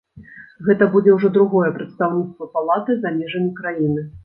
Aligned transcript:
Гэта 0.69 0.87
будзе 0.95 1.11
ўжо 1.17 1.31
другое 1.35 1.69
прадстаўніцтва 1.77 2.51
палаты 2.57 2.91
за 3.07 3.15
межамі 3.21 3.55
краіны. 3.63 4.11